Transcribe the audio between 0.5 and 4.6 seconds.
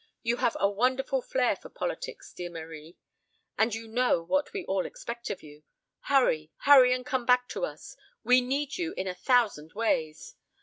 a wonderful flair for politics, dear Marie, and you know what